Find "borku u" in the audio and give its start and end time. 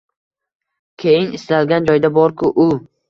2.17-2.67